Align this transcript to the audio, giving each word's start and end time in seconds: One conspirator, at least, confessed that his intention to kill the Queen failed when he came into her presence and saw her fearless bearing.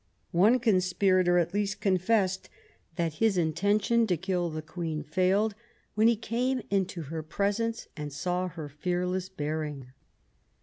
One 0.31 0.57
conspirator, 0.57 1.37
at 1.37 1.53
least, 1.53 1.79
confessed 1.79 2.49
that 2.95 3.13
his 3.21 3.37
intention 3.37 4.07
to 4.07 4.17
kill 4.17 4.49
the 4.49 4.63
Queen 4.63 5.03
failed 5.03 5.53
when 5.93 6.07
he 6.07 6.15
came 6.15 6.63
into 6.71 7.03
her 7.03 7.21
presence 7.21 7.87
and 7.95 8.11
saw 8.11 8.47
her 8.47 8.67
fearless 8.67 9.29
bearing. 9.29 9.89